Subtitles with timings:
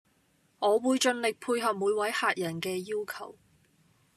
[0.57, 3.37] 我會盡力配合每位客人嘅要求